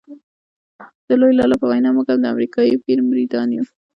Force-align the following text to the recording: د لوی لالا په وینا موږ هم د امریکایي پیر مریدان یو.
د 1.07 1.09
لوی 1.21 1.33
لالا 1.39 1.55
په 1.59 1.67
وینا 1.71 1.89
موږ 1.95 2.05
هم 2.09 2.19
د 2.21 2.25
امریکایي 2.33 2.81
پیر 2.85 2.99
مریدان 3.09 3.47
یو. 3.55 3.65